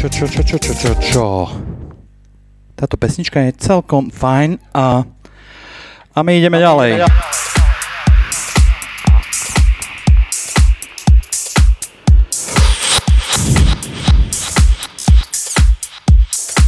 čo, 0.00 0.08
čo, 0.08 0.24
čo, 0.24 0.40
čo, 0.40 0.56
čo, 0.56 0.72
čo, 0.72 0.90
čo. 0.96 1.44
Táto 2.72 2.96
pesnička 2.96 3.44
je 3.44 3.52
celkom 3.52 4.08
fajn 4.08 4.56
a, 4.72 5.04
a 6.16 6.18
my 6.24 6.40
ideme 6.40 6.56
ďalej. 6.56 7.04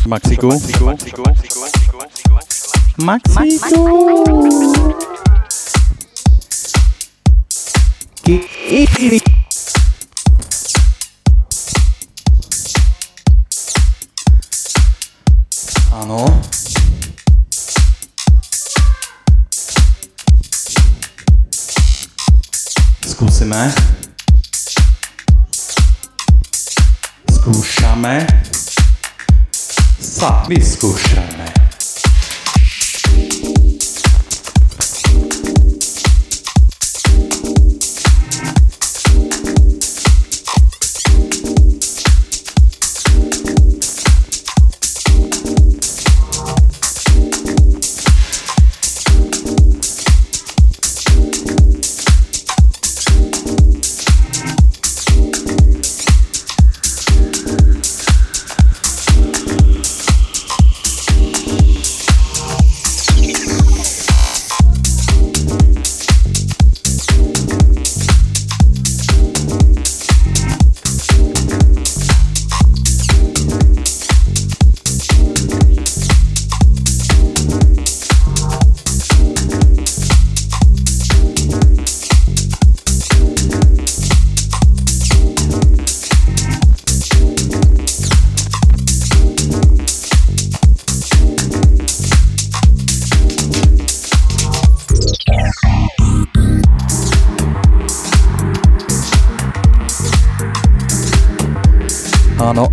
Maxiku. 0.04 0.52
Maxiku. 0.52 0.84
Maxiku. 3.00 3.00
Maxiku. 3.00 3.80
Áno. 16.02 16.26
Skúsime. 23.06 23.70
Skúšame. 27.30 28.26
Sa 30.02 30.42
vyskúšame. 30.50 31.61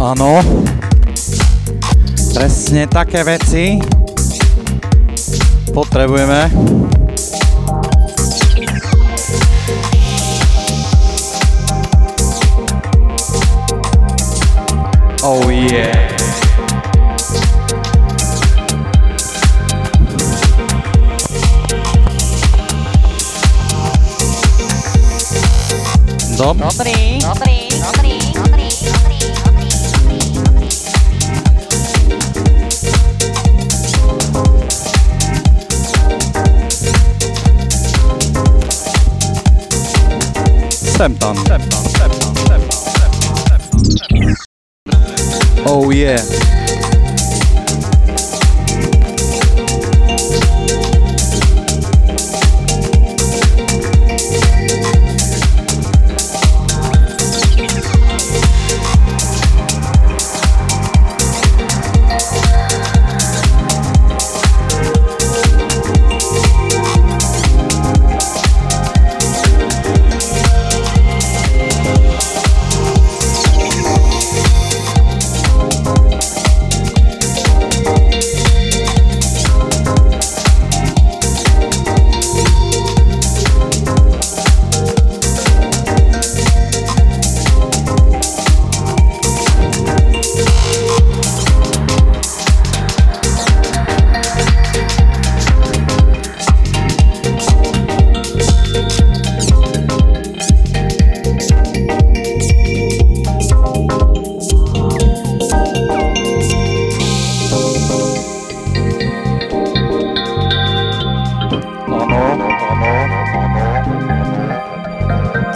Áno. 0.01 0.41
Presne 2.33 2.89
také 2.89 3.21
veci 3.21 3.77
potrebujeme. 5.69 6.49
Oh 15.21 15.45
yeah. 15.53 15.93
Dobrý. 26.39 27.19
Dobrý. 27.21 27.48
Septan. 40.99 41.37
Oh 45.65 45.91
yeah. 45.91 46.48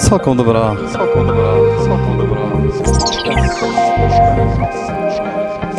Só 0.03 0.19
com 0.19 0.35
dobrar, 0.35 0.75
só 0.89 1.07
com 1.07 1.25
dobrar, 1.25 1.55
só 1.79 1.97
com 1.97 2.17
dobrar. 2.17 2.43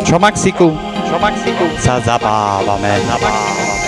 Çomak 0.04 0.38
siku. 0.38 0.72
Çomak 1.10 1.34
siku. 1.38 1.64
Sazabavame. 1.80 2.98
Zabavame. 3.06 3.83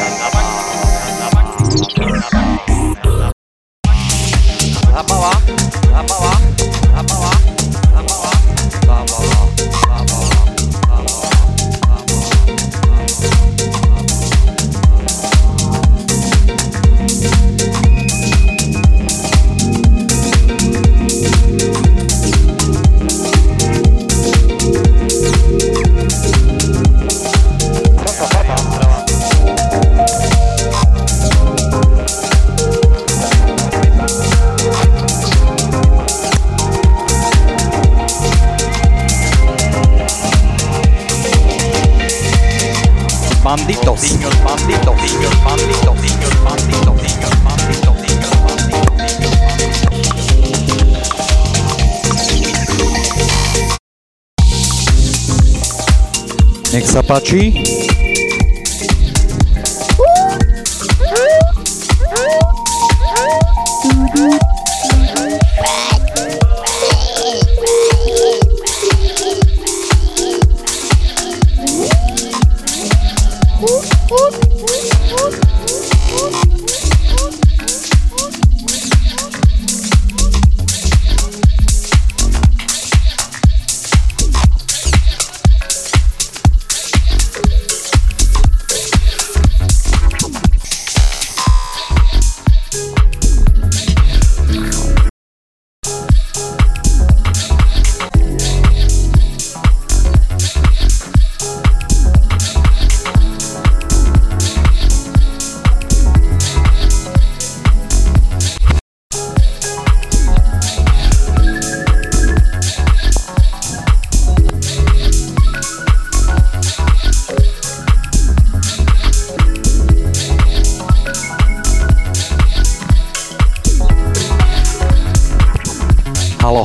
Sapachi. 56.97 58.06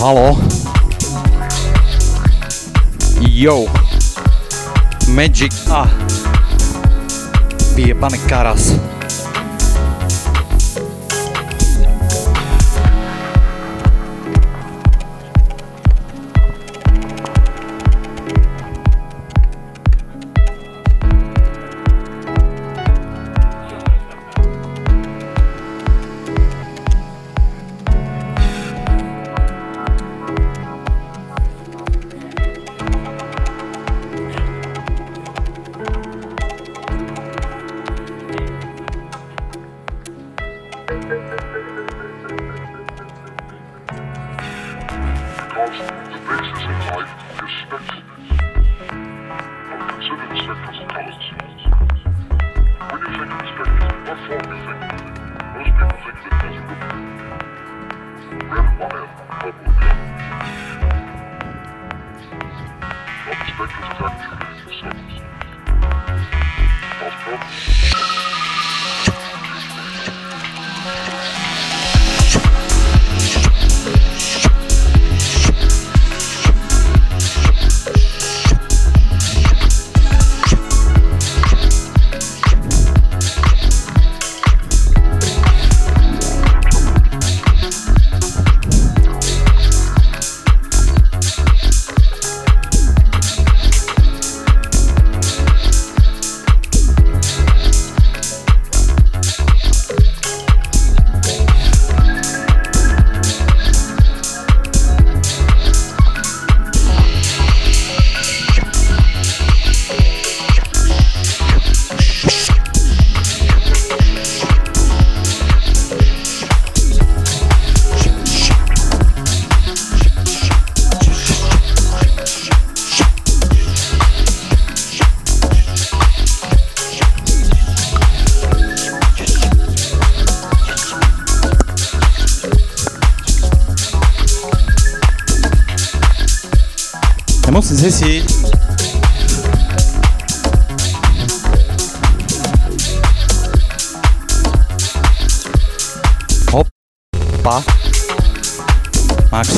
Páči. 0.02 0.34
Yo. 3.22 3.70
Magic. 5.14 5.54
Ah. 5.70 5.86
Vyjebaný 7.78 8.18
karas. 8.26 8.74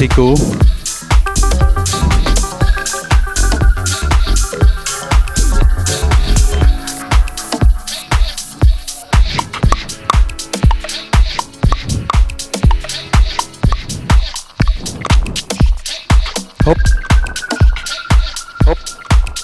Mexico. 0.04 0.36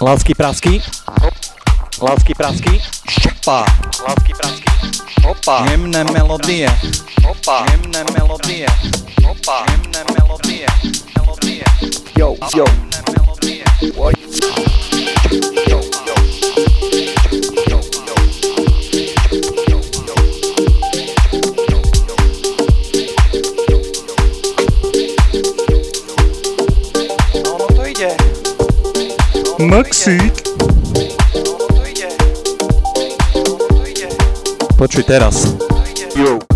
Lásky 0.01 0.33
prasky. 0.35 0.81
Lásky 2.01 2.33
prasky. 2.35 2.81
Šopa. 3.09 3.65
Lásky 4.07 4.33
prasky. 4.33 4.63
Opa. 5.27 5.65
Jemné 5.71 6.03
melodie. 6.03 6.79
Opa. 7.29 7.65
Jemné 7.71 8.03
melodie. 8.03 8.67
Opa. 9.29 9.65
Jemné. 9.71 9.88
yo. 12.59 12.65
What? 13.95 14.15
Maxi. 29.59 30.17
Počuj 34.77 35.03
teraz. 35.03 35.55
Yo. 36.15 36.48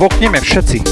cvokneme 0.00 0.40
všetci. 0.40 0.89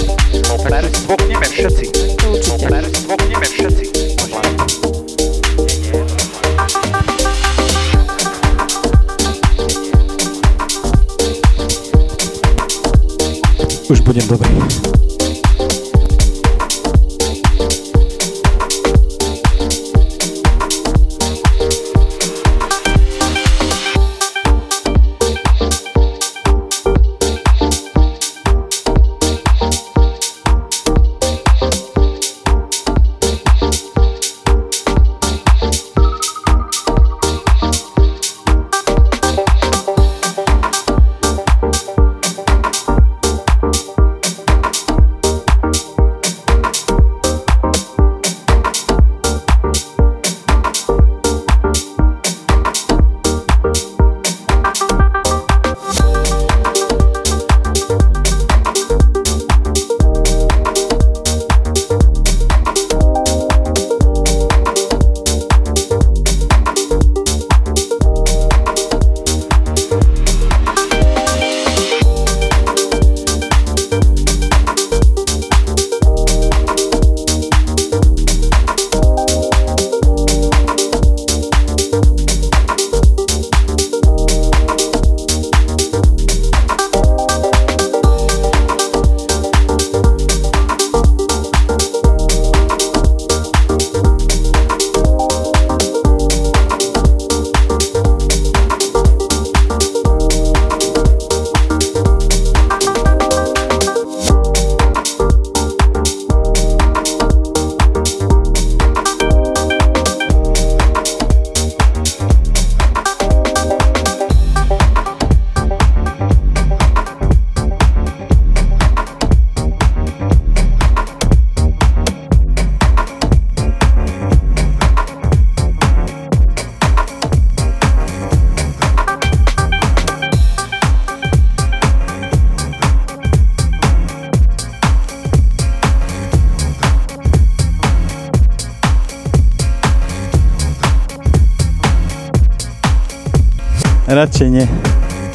nadšenie. 144.18 144.66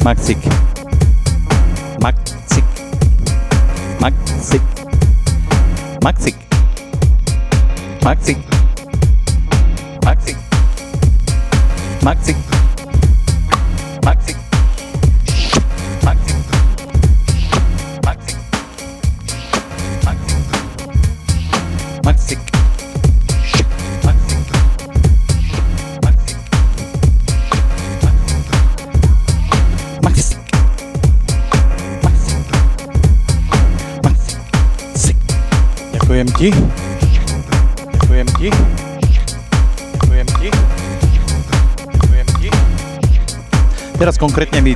Maxik. 0.04 0.53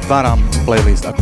Baram 0.09 0.41
playlist. 0.65 1.18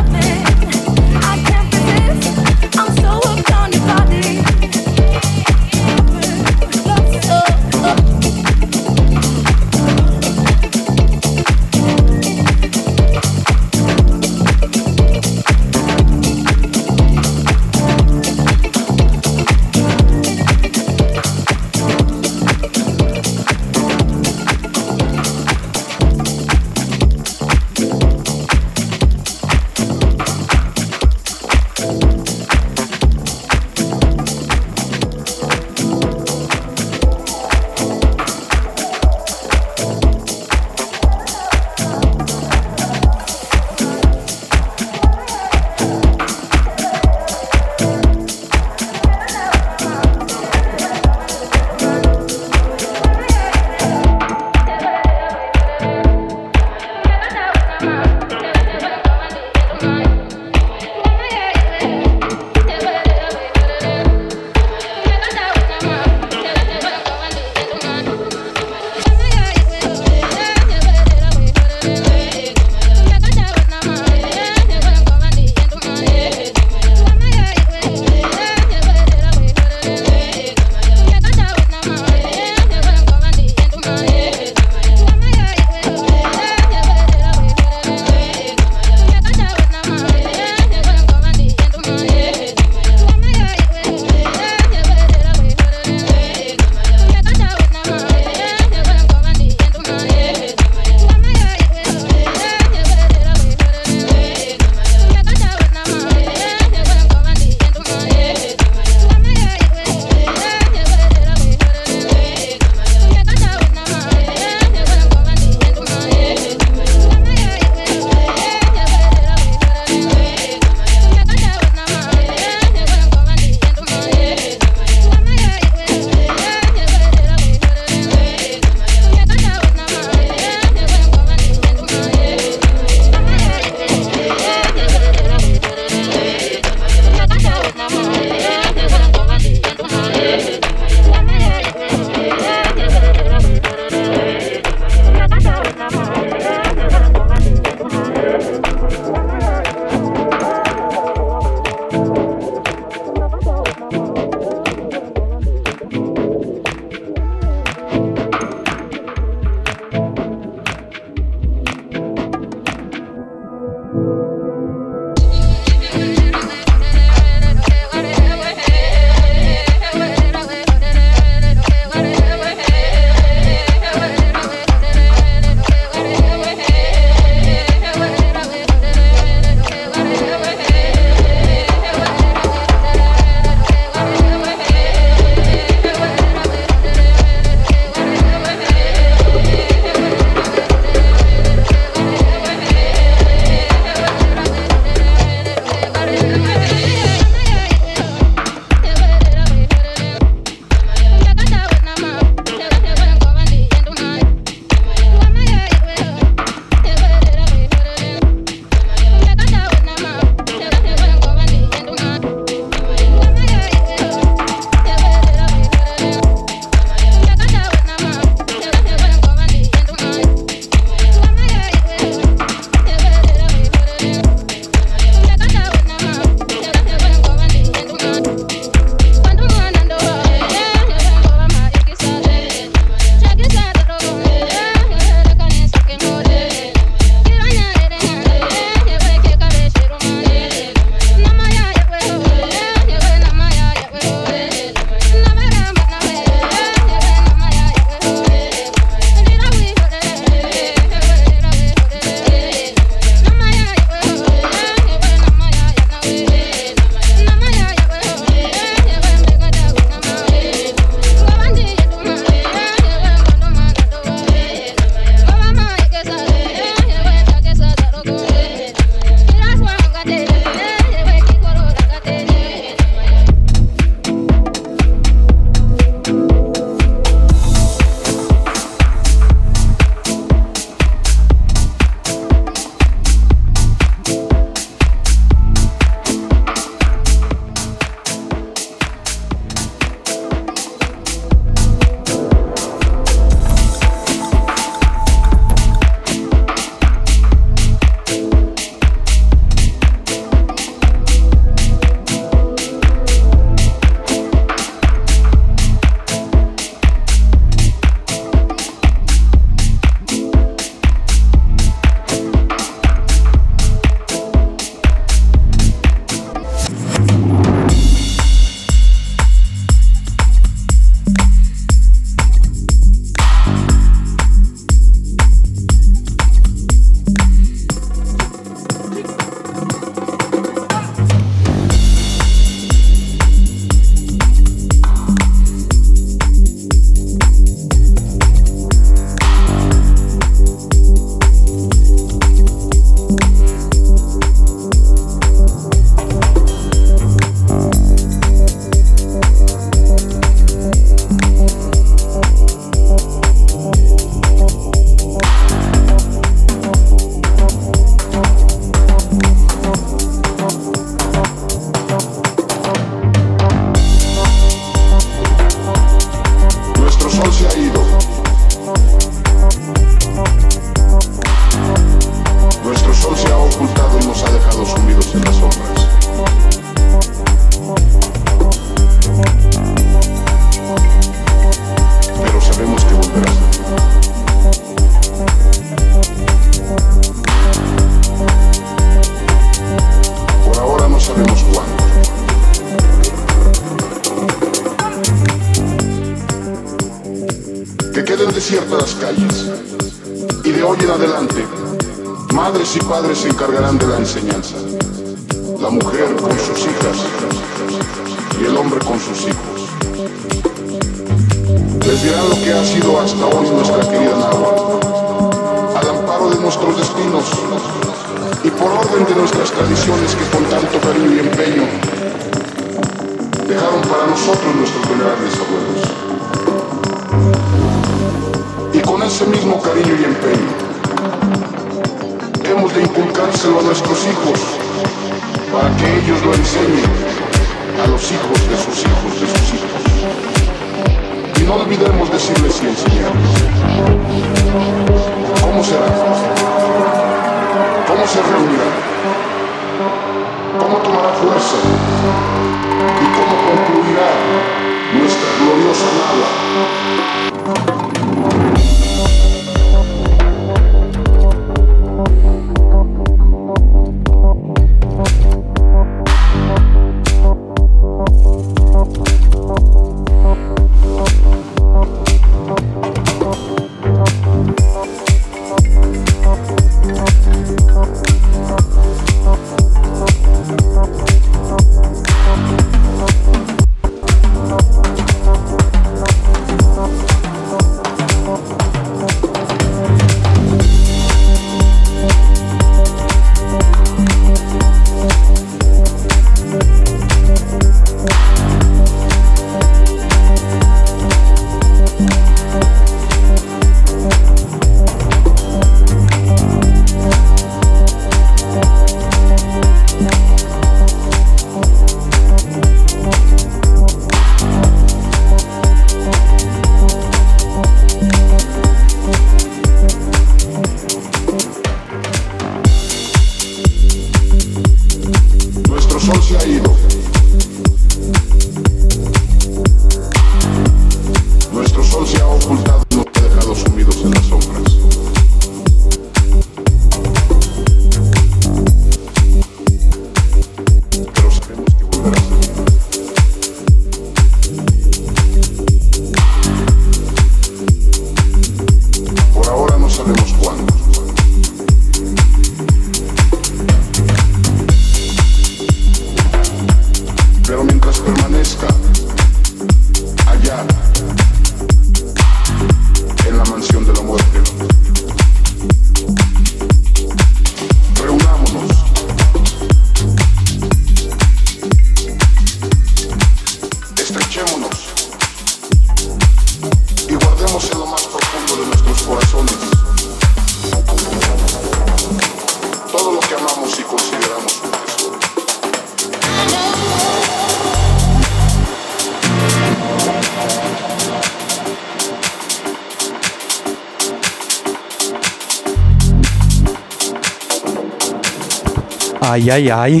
Ay, 599.32 599.48
ay, 599.48 599.70
ay. 599.70 600.00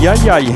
Ay, 0.00 0.28
ay. 0.30 0.46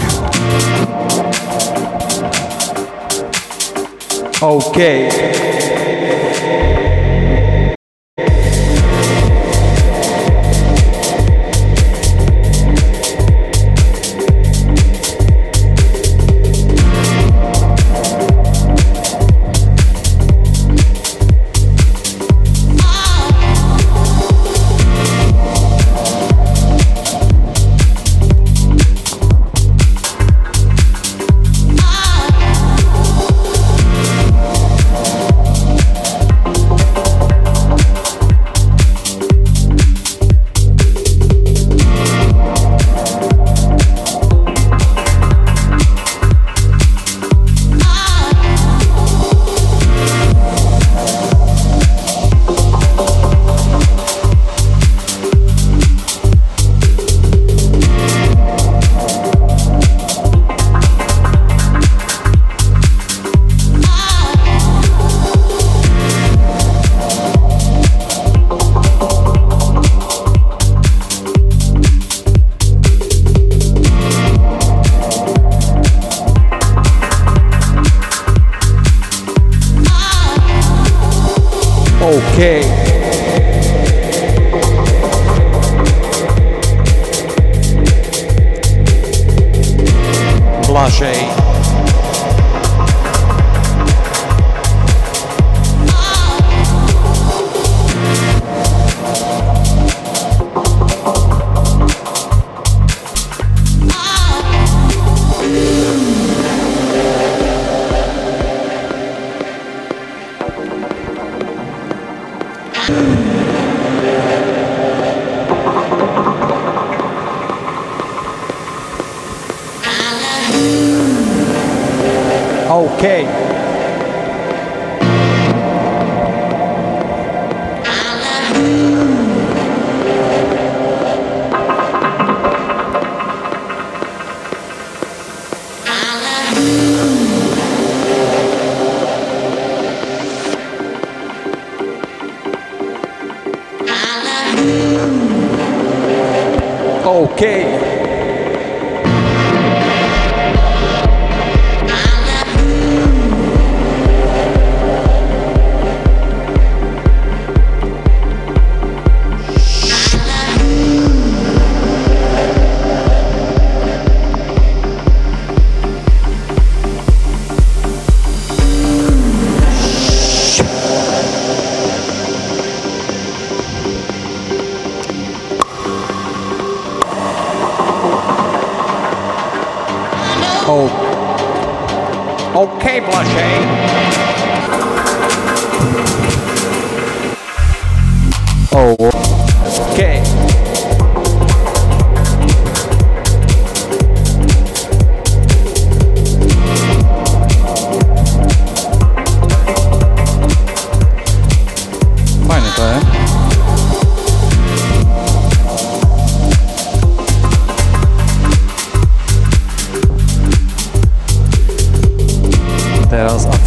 Okay. 4.40 5.69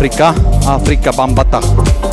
Afrika, 0.03 0.35
Afrika 0.67 1.11
Bambata. 1.13 2.12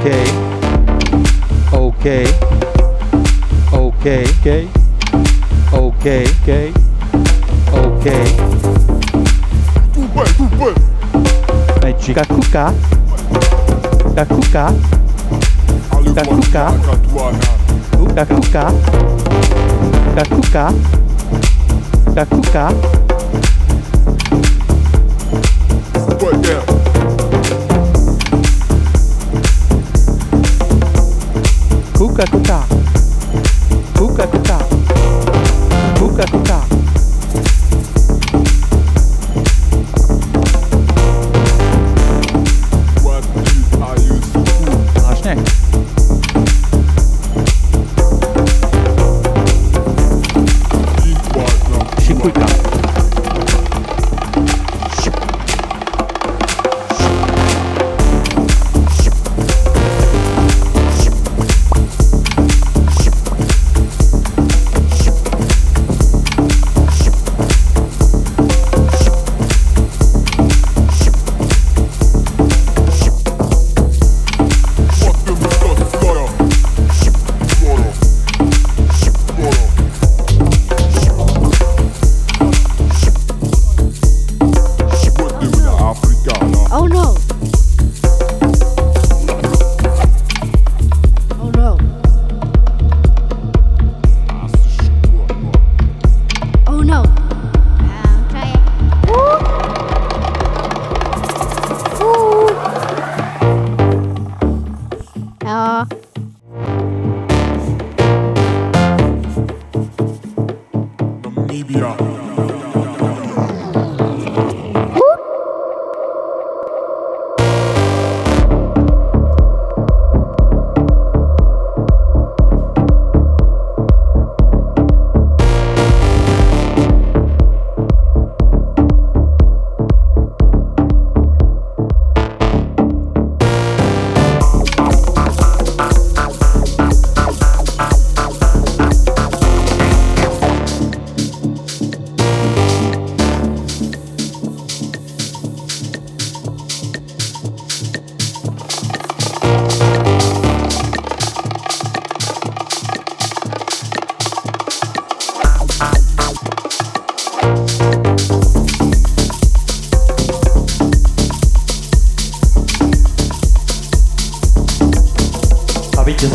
okay, 0.00 0.24
okay, 1.76 2.24
okay, 3.72 4.24
okay, 4.24 4.64
okay, 5.76 6.24
okay, 6.40 6.72
okay. 7.76 8.24
Znači 11.80 12.14
kakuka, 12.14 12.72
kakuka, 14.16 14.72
kakuka, 16.14 16.64
kakuka, 18.16 18.64
kakuka, 20.16 20.64
kakuka. 22.14 22.64
Put 26.18 26.42
down. 26.42 26.79
cuca, 32.20 32.24
é 32.24 32.26
cuca. 32.26 32.59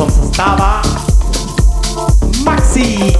estaba 0.07 0.81
Maxi. 2.43 3.13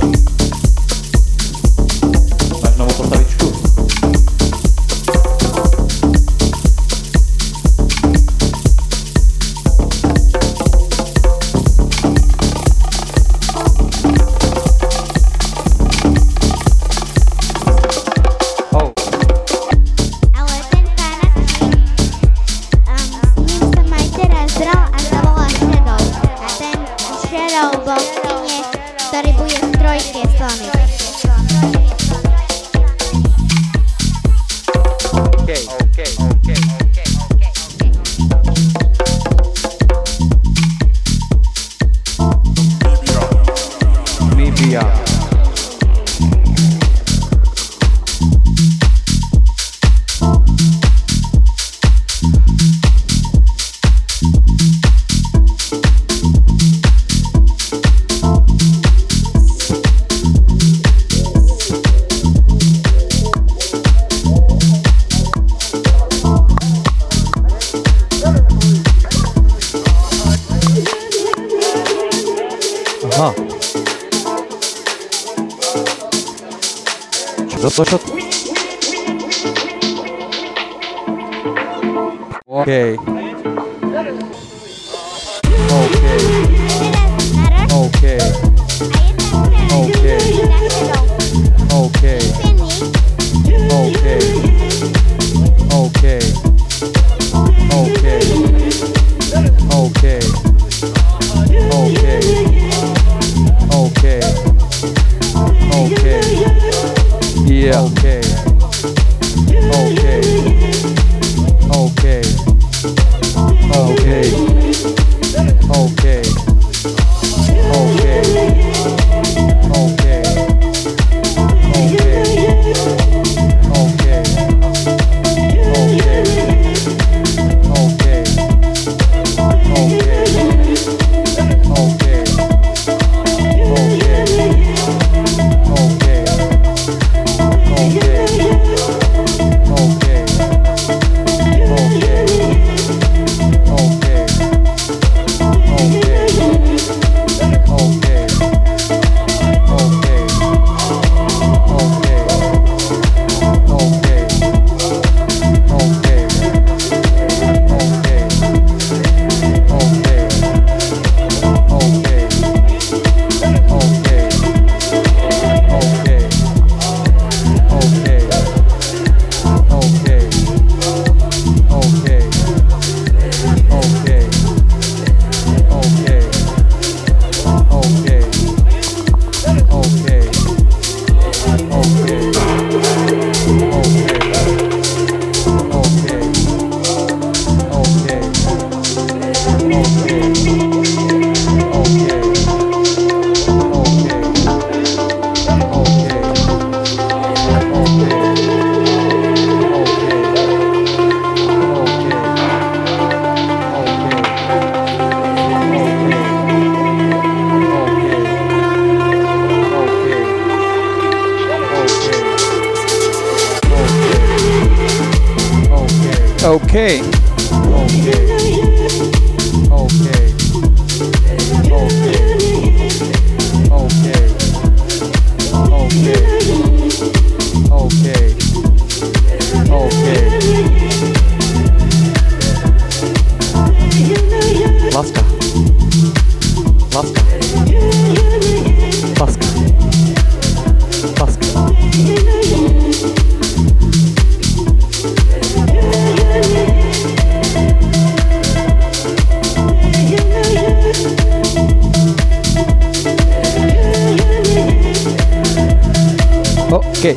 OK. 257.05 257.15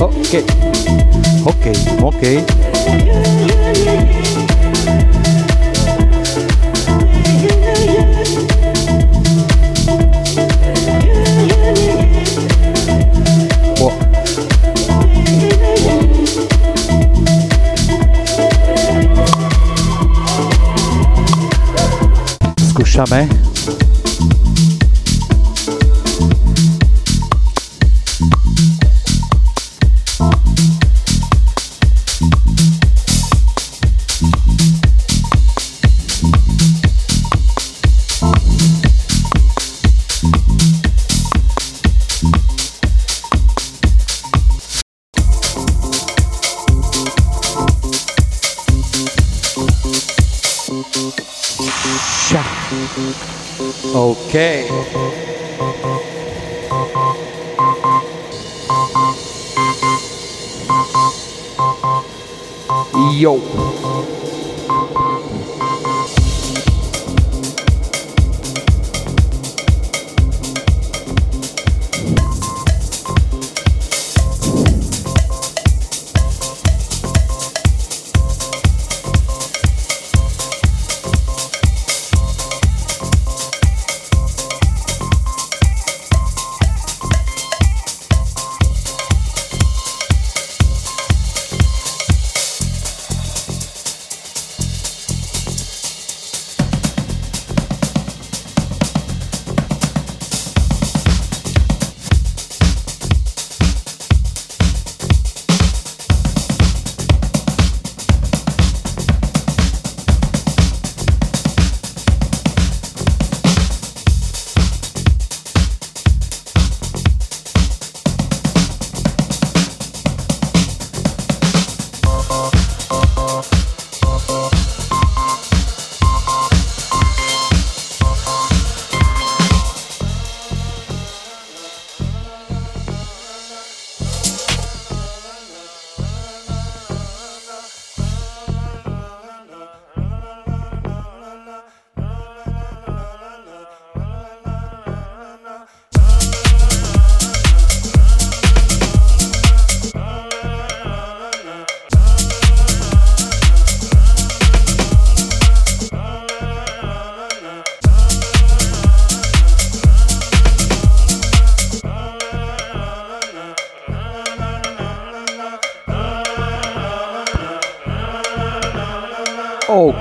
OK. 0.00 0.44
OK, 1.46 1.64
OK. 2.02 2.42
O. 13.78 13.92
Skúšame. 22.58 23.53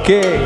okay 0.04 0.42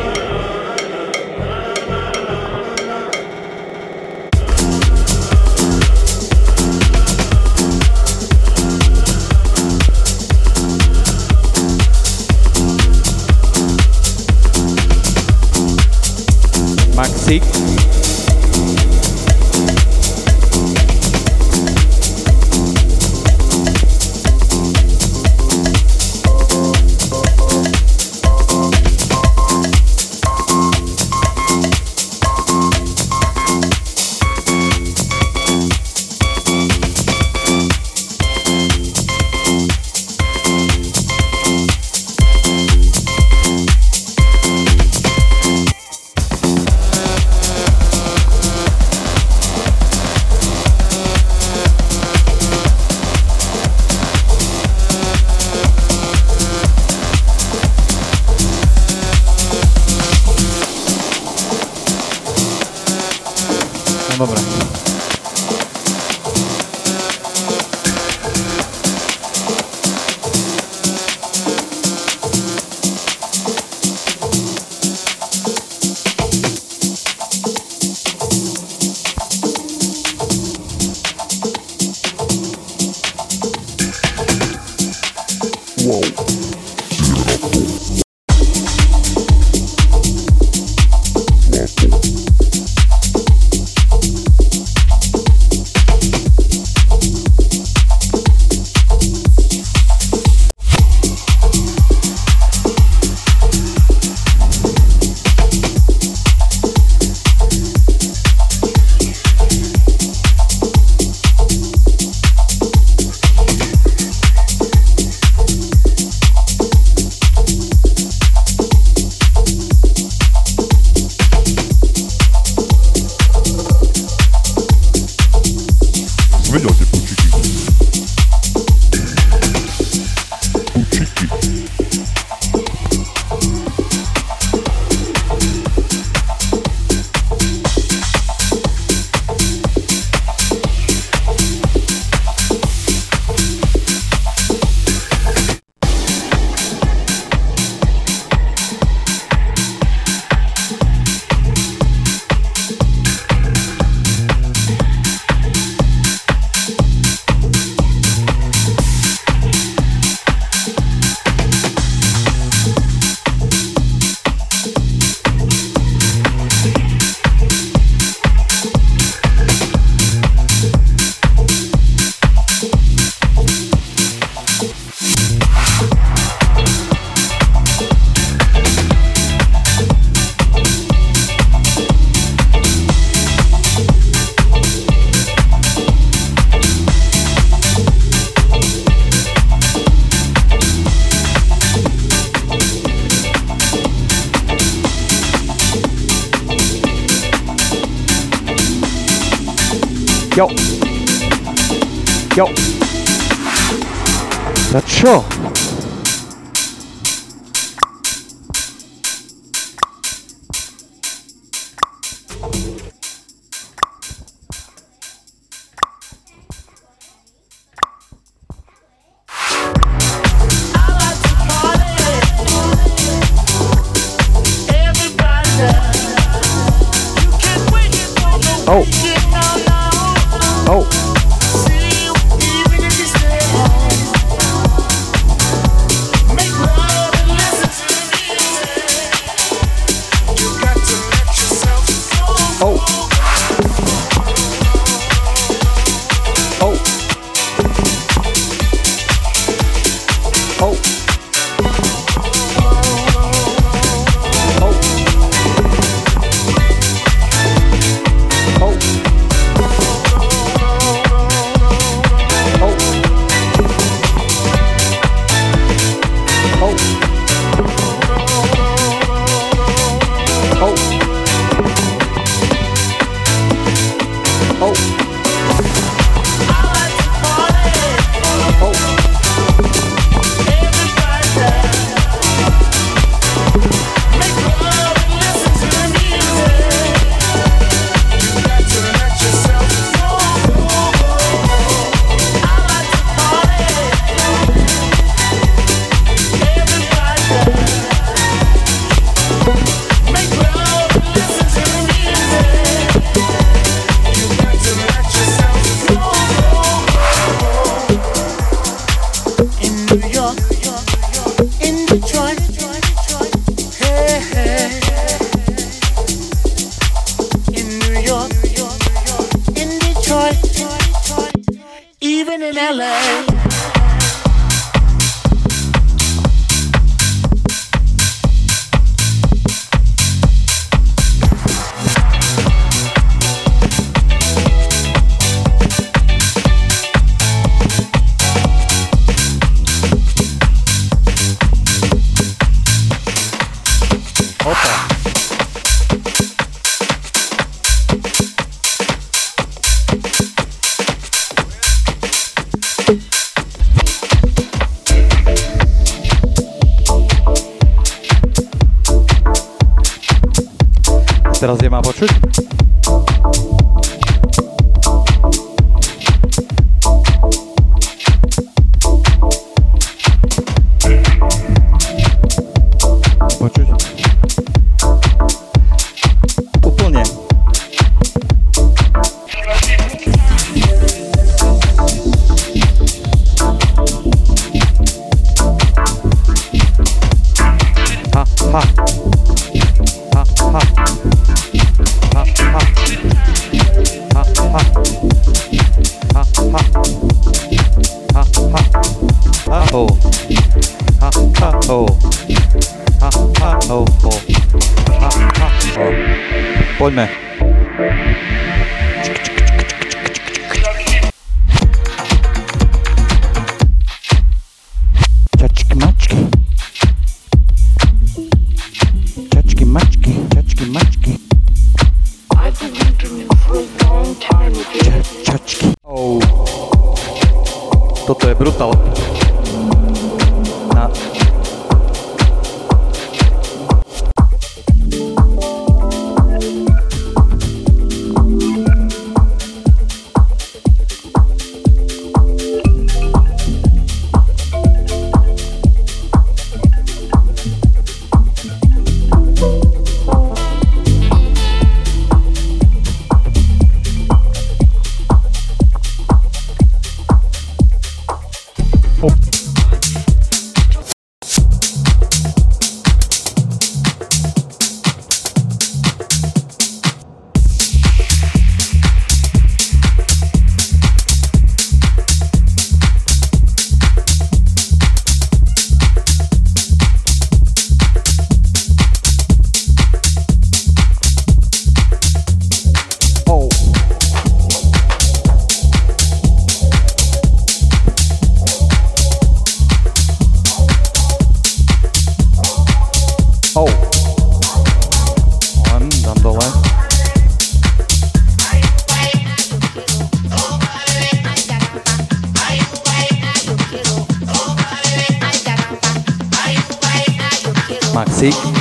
Sick. 508.18 508.57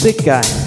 sick 0.00 0.24
guy. 0.24 0.59